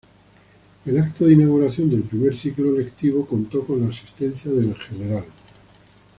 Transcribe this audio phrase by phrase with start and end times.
[0.85, 5.25] El acto de inauguración del primer ciclo lectivo contó con la asistencia del Gral.